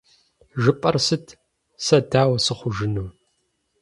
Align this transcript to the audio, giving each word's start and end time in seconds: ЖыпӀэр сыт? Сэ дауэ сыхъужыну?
ЖыпӀэр 0.61 0.95
сыт? 1.05 1.25
Сэ 1.85 1.97
дауэ 2.11 2.37
сыхъужыну? 2.45 3.07